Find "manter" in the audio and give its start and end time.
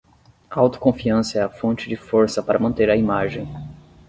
2.57-2.89